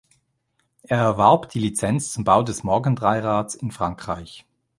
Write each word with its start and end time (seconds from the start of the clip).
Er 0.81 0.97
erwarb 0.97 1.49
die 1.49 1.59
Lizenz 1.59 2.11
zum 2.11 2.23
Bau 2.23 2.41
des 2.41 2.63
Morgan-Dreirads 2.63 3.53
in 3.53 3.69
Frankreich. 3.69 4.47